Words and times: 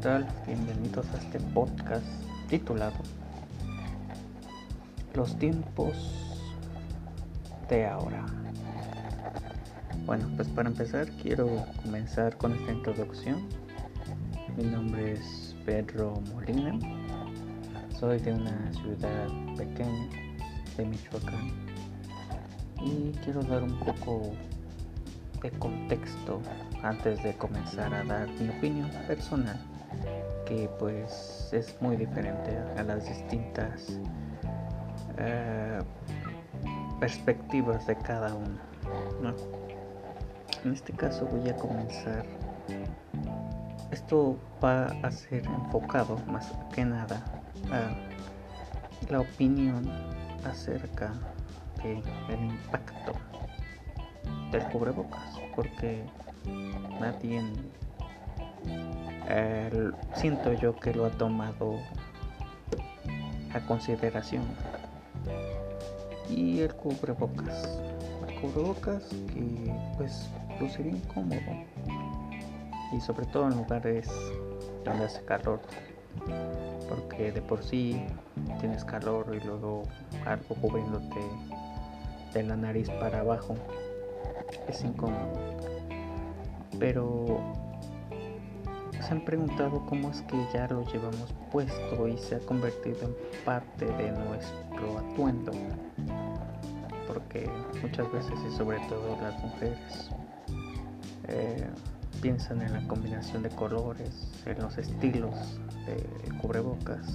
tal? 0.00 0.26
Bienvenidos 0.46 1.06
a 1.12 1.18
este 1.18 1.38
podcast 1.52 2.06
titulado 2.48 2.96
Los 5.12 5.38
tiempos 5.38 5.94
de 7.68 7.86
ahora. 7.86 8.24
Bueno, 10.06 10.26
pues 10.36 10.48
para 10.48 10.70
empezar 10.70 11.06
quiero 11.22 11.66
comenzar 11.82 12.34
con 12.38 12.54
esta 12.54 12.72
introducción. 12.72 13.46
Mi 14.56 14.64
nombre 14.64 15.12
es 15.12 15.54
Pedro 15.66 16.14
Molina. 16.32 16.78
Soy 17.98 18.20
de 18.20 18.32
una 18.32 18.72
ciudad 18.72 19.28
pequeña 19.58 20.08
de 20.78 20.86
Michoacán 20.86 21.50
y 22.82 23.12
quiero 23.22 23.42
dar 23.42 23.62
un 23.62 23.78
poco 23.80 24.32
de 25.42 25.50
contexto 25.50 26.40
antes 26.82 27.22
de 27.22 27.36
comenzar 27.36 27.92
a 27.92 28.02
dar 28.02 28.28
mi 28.40 28.48
opinión 28.48 28.90
personal 29.06 29.69
que 30.50 30.68
pues 30.78 31.48
es 31.52 31.80
muy 31.80 31.96
diferente 31.96 32.58
a 32.76 32.82
las 32.82 33.08
distintas 33.08 33.98
eh, 35.16 35.78
perspectivas 36.98 37.86
de 37.86 37.96
cada 37.96 38.34
uno 38.34 38.60
en 40.64 40.72
este 40.72 40.92
caso 40.92 41.26
voy 41.26 41.48
a 41.48 41.56
comenzar. 41.56 42.24
Esto 43.90 44.36
va 44.62 44.86
a 45.02 45.10
ser 45.10 45.44
enfocado 45.46 46.18
más 46.26 46.52
que 46.74 46.84
nada 46.84 47.24
a 47.72 49.10
la 49.10 49.20
opinión 49.20 49.90
acerca 50.44 51.12
del 51.82 52.42
impacto 52.42 53.12
del 54.52 54.62
cubrebocas 54.64 55.40
porque 55.56 56.04
nadie 57.00 57.42
eh, 59.28 59.90
siento 60.14 60.52
yo 60.52 60.74
que 60.74 60.92
lo 60.92 61.06
ha 61.06 61.10
tomado 61.10 61.76
a 63.54 63.60
consideración. 63.60 64.44
Y 66.28 66.60
el 66.60 66.74
cubrebocas. 66.74 67.80
El 68.28 68.40
cubrebocas 68.40 69.04
que 69.32 69.72
pues 69.96 70.30
luciría 70.60 70.92
incómodo. 70.92 71.40
Y 72.92 73.00
sobre 73.00 73.26
todo 73.26 73.48
en 73.48 73.56
lugares 73.56 74.08
donde 74.84 75.04
hace 75.04 75.24
calor. 75.24 75.60
Porque 76.88 77.32
de 77.32 77.42
por 77.42 77.62
sí 77.62 78.04
tienes 78.58 78.84
calor 78.84 79.34
y 79.34 79.44
luego 79.46 79.84
algo 80.26 80.54
cubriéndote 80.56 81.20
de 82.34 82.42
la 82.42 82.56
nariz 82.56 82.90
para 83.00 83.20
abajo. 83.20 83.54
Es 84.68 84.82
incómodo. 84.84 85.30
Pero 86.78 87.59
han 89.10 89.24
preguntado 89.24 89.84
cómo 89.86 90.10
es 90.10 90.22
que 90.22 90.36
ya 90.54 90.68
lo 90.68 90.84
llevamos 90.86 91.34
puesto 91.50 92.06
y 92.06 92.16
se 92.16 92.36
ha 92.36 92.38
convertido 92.40 92.98
en 93.02 93.14
parte 93.44 93.86
de 93.86 94.12
nuestro 94.12 94.98
atuendo. 94.98 95.52
Porque 97.06 97.50
muchas 97.82 98.10
veces 98.12 98.34
y 98.48 98.56
sobre 98.56 98.78
todo 98.88 99.18
las 99.20 99.42
mujeres 99.42 100.10
eh, 101.26 101.68
piensan 102.22 102.62
en 102.62 102.72
la 102.72 102.86
combinación 102.86 103.42
de 103.42 103.50
colores, 103.50 104.30
en 104.46 104.58
los 104.62 104.78
estilos 104.78 105.34
de 105.86 106.38
cubrebocas 106.38 107.06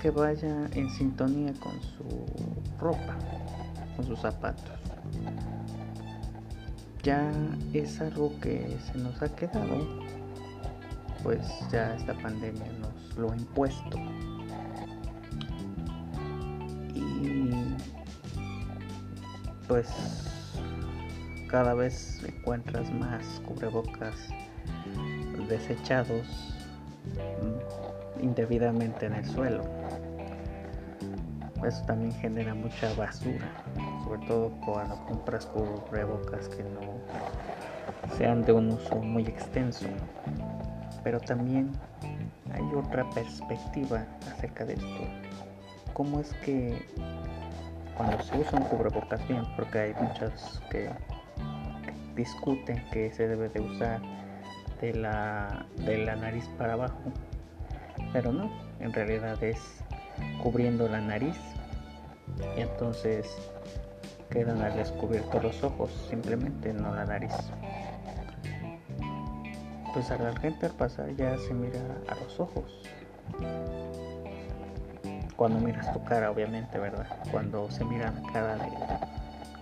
que 0.00 0.10
vaya 0.10 0.68
en 0.72 0.88
sintonía 0.90 1.52
con 1.54 1.72
su 1.80 2.26
ropa, 2.78 3.16
con 3.96 4.06
sus 4.06 4.20
zapatos 4.20 4.84
ya 7.04 7.30
es 7.74 8.00
algo 8.00 8.32
que 8.40 8.78
se 8.90 8.98
nos 8.98 9.20
ha 9.20 9.28
quedado, 9.36 10.03
pues 11.24 11.40
ya 11.72 11.96
esta 11.96 12.14
pandemia 12.14 12.70
nos 12.80 13.16
lo 13.16 13.32
ha 13.32 13.36
impuesto. 13.36 13.98
Y 16.94 17.50
pues 19.66 19.88
cada 21.48 21.74
vez 21.74 22.22
encuentras 22.24 22.92
más 22.92 23.24
cubrebocas 23.44 24.14
desechados 25.48 26.54
indebidamente 28.20 29.06
en 29.06 29.14
el 29.14 29.24
suelo. 29.24 29.64
Eso 31.66 31.82
también 31.86 32.12
genera 32.20 32.54
mucha 32.54 32.94
basura 32.94 33.50
sobre 34.04 34.26
todo 34.26 34.50
cuando 34.64 34.96
compras 35.06 35.46
cubrebocas 35.46 36.48
que 36.48 36.62
no 36.62 36.80
sean 38.16 38.44
de 38.44 38.52
un 38.52 38.72
uso 38.72 38.96
muy 38.96 39.24
extenso. 39.24 39.86
Pero 41.04 41.20
también 41.20 41.70
hay 42.52 42.64
otra 42.74 43.08
perspectiva 43.10 44.04
acerca 44.32 44.64
de 44.64 44.74
esto. 44.74 45.04
¿Cómo 45.92 46.18
es 46.18 46.32
que 46.44 46.82
cuando 47.96 48.20
se 48.22 48.36
usa 48.36 48.58
un 48.58 48.64
cubrebocas 48.64 49.26
bien, 49.28 49.44
porque 49.56 49.78
hay 49.78 49.94
muchas 49.94 50.60
que 50.70 50.90
discuten 52.16 52.82
que 52.90 53.10
se 53.12 53.28
debe 53.28 53.48
de 53.48 53.60
usar 53.60 54.00
de 54.80 54.94
la, 54.94 55.66
de 55.78 55.98
la 55.98 56.16
nariz 56.16 56.48
para 56.58 56.74
abajo, 56.74 57.12
pero 58.12 58.32
no, 58.32 58.50
en 58.80 58.92
realidad 58.92 59.42
es 59.42 59.58
cubriendo 60.42 60.88
la 60.88 61.00
nariz 61.00 61.36
y 62.56 62.60
entonces 62.60 63.26
quedan 64.30 64.60
al 64.62 64.76
descubierto 64.76 65.40
los 65.40 65.62
ojos, 65.62 65.90
simplemente 66.10 66.72
no 66.72 66.94
la 66.94 67.04
nariz. 67.04 67.32
Pues 69.94 70.10
a 70.10 70.18
la 70.18 70.34
gente 70.40 70.66
al 70.66 70.72
pasar 70.72 71.14
ya 71.14 71.38
se 71.38 71.54
mira 71.54 71.80
a 72.08 72.16
los 72.16 72.40
ojos. 72.40 72.82
Cuando 75.36 75.60
miras 75.60 75.92
tu 75.92 76.02
cara, 76.02 76.32
obviamente, 76.32 76.78
¿verdad? 76.78 77.06
Cuando 77.30 77.70
se 77.70 77.84
mira 77.84 78.10
la 78.10 78.32
cara 78.32 78.56
de 78.56 78.68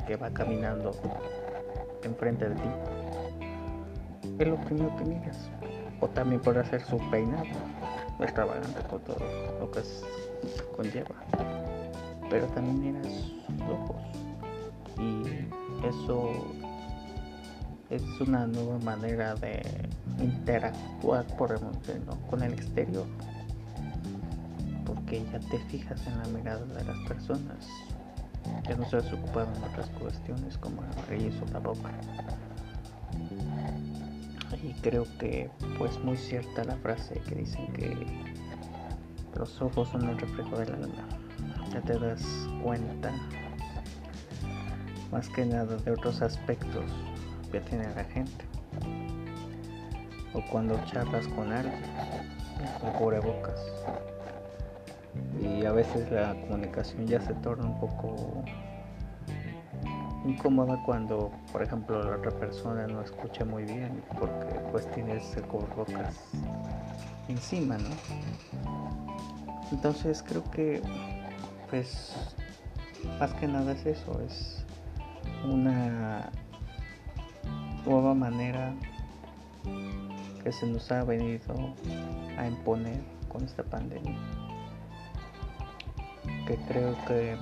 que 0.06 0.16
va 0.16 0.30
caminando 0.30 0.92
enfrente 2.02 2.48
de 2.48 2.54
ti. 2.54 2.68
Es 4.38 4.48
lo 4.48 4.56
primero 4.56 4.96
que 4.96 5.04
miras. 5.04 5.50
O 6.00 6.08
también 6.08 6.40
por 6.40 6.58
hacer 6.58 6.80
su 6.80 6.98
peinado 7.10 7.44
extravagante 8.18 8.80
con 8.88 9.00
todo 9.00 9.18
lo 9.60 9.70
que 9.70 9.82
conlleva. 10.74 11.14
Pero 12.30 12.46
también 12.46 12.80
miras 12.80 13.06
los 13.58 13.68
ojos 13.68 13.96
y 14.98 15.22
eso 15.86 16.32
es 17.94 18.20
una 18.20 18.46
nueva 18.46 18.78
manera 18.78 19.34
de 19.34 19.62
interactuar 20.18 21.26
por 21.36 21.60
momento 21.60 22.18
con 22.30 22.42
el 22.42 22.52
exterior. 22.54 23.06
Porque 24.86 25.24
ya 25.32 25.38
te 25.38 25.58
fijas 25.70 26.06
en 26.06 26.18
la 26.18 26.28
mirada 26.28 26.64
de 26.64 26.84
las 26.84 26.98
personas. 27.06 27.66
Ya 28.68 28.76
no 28.76 28.84
has 28.84 29.12
ocupado 29.12 29.48
en 29.54 29.64
otras 29.64 29.88
cuestiones 30.00 30.58
como 30.58 30.82
el 31.10 31.42
o 31.42 31.52
la 31.52 31.58
boca. 31.58 31.90
Y 34.62 34.72
creo 34.80 35.06
que 35.18 35.50
pues 35.78 35.98
muy 36.02 36.16
cierta 36.16 36.64
la 36.64 36.76
frase 36.76 37.20
que 37.28 37.34
dicen 37.34 37.66
que 37.72 38.06
los 39.36 39.60
ojos 39.60 39.88
son 39.88 40.08
el 40.08 40.18
reflejo 40.18 40.56
de 40.58 40.66
la 40.66 40.76
luna 40.76 41.22
ya 41.72 41.80
te 41.80 41.98
das 41.98 42.22
cuenta 42.62 43.10
más 45.10 45.28
que 45.30 45.46
nada 45.46 45.76
de 45.76 45.90
otros 45.90 46.20
aspectos 46.20 46.84
que 47.52 47.60
tiene 47.60 47.84
la 47.94 48.04
gente. 48.04 48.44
O 50.34 50.42
cuando 50.50 50.82
charlas 50.86 51.28
con 51.28 51.52
alguien, 51.52 51.82
con 52.80 52.90
cubrebocas. 52.92 53.60
Y 55.40 55.66
a 55.66 55.72
veces 55.72 56.10
la 56.10 56.34
comunicación 56.40 57.06
ya 57.06 57.20
se 57.20 57.34
torna 57.34 57.66
un 57.66 57.78
poco 57.78 58.42
incómoda 60.24 60.82
cuando, 60.86 61.30
por 61.52 61.62
ejemplo, 61.62 62.02
la 62.02 62.16
otra 62.16 62.30
persona 62.30 62.86
no 62.86 63.02
escucha 63.02 63.44
muy 63.44 63.64
bien 63.64 64.02
porque 64.18 64.54
pues 64.70 64.90
tienes 64.92 65.36
el 65.36 65.42
cubrebocas 65.42 66.16
encima, 67.28 67.76
¿no? 67.76 67.90
Entonces 69.70 70.22
creo 70.26 70.44
que 70.50 70.82
pues 71.68 72.14
más 73.18 73.34
que 73.34 73.48
nada 73.48 73.72
es 73.72 73.84
eso, 73.84 74.20
es 74.20 74.64
una 75.44 76.30
nueva 77.86 78.14
manera 78.14 78.74
que 80.42 80.52
se 80.52 80.66
nos 80.66 80.90
ha 80.92 81.04
venido 81.04 81.74
a 82.38 82.46
imponer 82.46 83.00
con 83.28 83.44
esta 83.44 83.62
pandemia 83.62 84.16
que 86.46 86.56
creo 86.68 86.96
que 87.06 87.36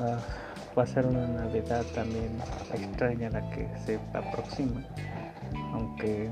ah, 0.00 0.18
va 0.76 0.82
a 0.82 0.86
ser 0.86 1.06
una 1.06 1.26
navidad 1.26 1.84
también 1.94 2.38
extraña 2.72 3.30
la 3.30 3.48
que 3.50 3.68
se 3.84 3.98
aproxima 4.12 4.84
aunque 5.72 6.30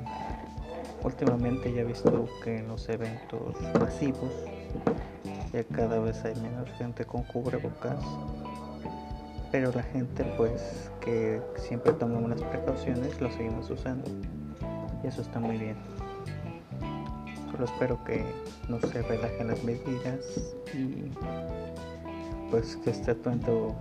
últimamente 1.02 1.72
ya 1.72 1.82
he 1.82 1.84
visto 1.84 2.28
que 2.42 2.58
en 2.58 2.68
los 2.68 2.88
eventos 2.88 3.60
masivos 3.78 4.32
ya 5.52 5.64
cada 5.64 5.98
vez 6.00 6.24
hay 6.24 6.34
menos 6.36 6.68
gente 6.78 7.04
con 7.04 7.22
cubrebocas 7.24 8.04
pero 9.56 9.72
la 9.72 9.84
gente 9.84 10.22
pues 10.36 10.90
que 11.00 11.40
siempre 11.56 11.94
toma 11.94 12.18
unas 12.18 12.42
precauciones 12.42 13.18
lo 13.22 13.30
seguimos 13.30 13.70
usando. 13.70 14.04
Y 15.02 15.06
eso 15.06 15.22
está 15.22 15.40
muy 15.40 15.56
bien. 15.56 15.76
Solo 17.50 17.64
espero 17.64 18.04
que 18.04 18.22
no 18.68 18.78
se 18.80 19.00
relajen 19.00 19.48
las 19.48 19.64
medidas 19.64 20.54
y 20.74 21.10
pues 22.50 22.76
que 22.84 22.90
esté 22.90 23.12
atento 23.12 23.74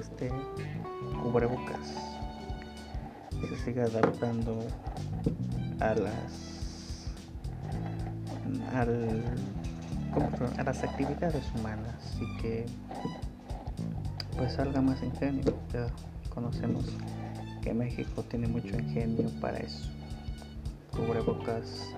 este 0.00 0.28
cubrebocas. 1.22 1.94
Se 3.48 3.56
siga 3.64 3.84
adaptando 3.84 4.58
a 5.78 5.94
las 5.94 7.14
al, 8.74 9.22
a 10.58 10.62
las 10.64 10.82
actividades 10.82 11.44
humanas 11.54 12.18
y 12.20 12.42
que 12.42 12.66
pues 14.36 14.52
salga 14.52 14.80
más 14.80 15.02
ingenio 15.02 15.54
ya 15.72 15.88
conocemos 16.30 16.84
que 17.62 17.72
México 17.74 18.22
tiene 18.22 18.46
mucho 18.46 18.76
ingenio 18.76 19.30
para 19.40 19.58
eso 19.58 19.88
cubrebocas 20.96 21.94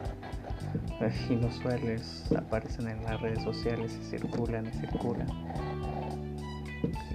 inusuales 1.30 2.24
aparecen 2.36 2.88
en 2.88 3.04
las 3.04 3.20
redes 3.20 3.42
sociales 3.42 3.96
y 4.00 4.04
circulan 4.04 4.66
y 4.66 4.72
circulan. 4.78 5.28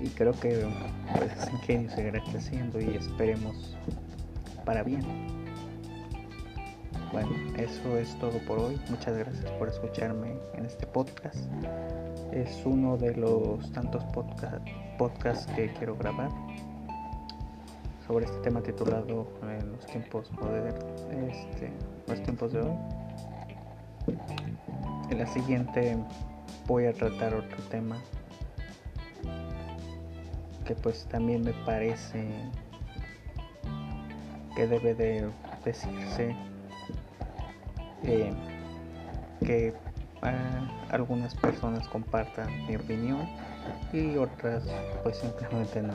Y 0.01 0.07
creo 0.09 0.33
que 0.33 0.67
pues, 1.17 1.31
ese 1.31 1.51
ingenio 1.51 1.89
seguirá 1.89 2.23
creciendo 2.31 2.79
y 2.79 2.95
esperemos 2.95 3.77
para 4.65 4.83
bien. 4.83 5.03
Bueno, 7.11 7.29
eso 7.57 7.97
es 7.97 8.17
todo 8.19 8.39
por 8.39 8.59
hoy. 8.59 8.79
Muchas 8.89 9.15
gracias 9.17 9.51
por 9.51 9.69
escucharme 9.69 10.35
en 10.55 10.65
este 10.65 10.87
podcast. 10.87 11.37
Es 12.33 12.65
uno 12.65 12.97
de 12.97 13.15
los 13.15 13.71
tantos 13.73 14.03
podcast, 14.05 14.67
podcasts 14.97 15.45
que 15.53 15.71
quiero 15.73 15.95
grabar 15.95 16.31
sobre 18.07 18.25
este 18.25 18.39
tema 18.39 18.59
titulado 18.59 19.27
en 19.43 19.71
los 19.71 19.85
tiempos 19.85 20.31
modernos, 20.31 20.83
este, 21.11 21.71
los 22.07 22.23
tiempos 22.23 22.53
de 22.53 22.61
hoy. 22.61 22.75
En 25.11 25.19
la 25.19 25.27
siguiente 25.27 25.95
voy 26.65 26.87
a 26.87 26.93
tratar 26.93 27.35
otro 27.35 27.57
tema 27.69 27.97
que 30.65 30.73
pues 30.73 31.05
también 31.05 31.43
me 31.43 31.53
parece 31.67 32.27
que 34.55 34.65
debe 34.65 34.95
de 34.95 35.29
decirse 35.63 36.35
eh, 38.01 38.33
que 39.45 39.75
algunas 40.89 41.35
personas 41.35 41.87
compartan 41.87 42.47
mi 42.67 42.75
opinión 42.75 43.27
y 43.91 44.17
otras 44.17 44.63
pues 45.03 45.17
simplemente 45.17 45.81
no. 45.81 45.93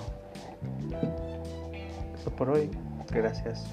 Eso 2.18 2.30
por 2.30 2.50
hoy. 2.50 2.70
Gracias. 3.10 3.66